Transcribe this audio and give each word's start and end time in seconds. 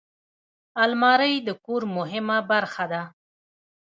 الماري 0.83 1.35
د 1.47 1.49
کور 1.65 1.81
مهمه 1.97 2.37
برخه 2.51 2.85
ده 2.91 3.01